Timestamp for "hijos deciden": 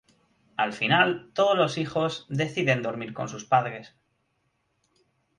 1.77-2.81